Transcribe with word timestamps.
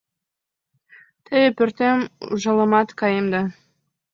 Теве 1.25 1.49
пӧртем 1.57 1.99
ужалемат, 2.31 2.89
каем 2.99 3.25
да... 3.33 3.41